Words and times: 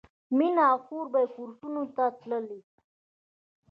مینه 0.37 0.63
او 0.71 0.77
خور 0.85 1.05
به 1.13 1.19
یې 1.23 1.27
کورسونو 1.35 1.83
ته 1.95 2.05
تللې 2.19 2.59